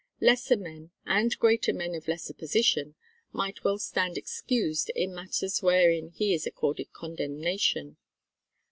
[0.19, 2.95] Lesser men, and greater men of lesser position,
[3.31, 7.97] might well stand excused in matters wherein he is accorded condemnation.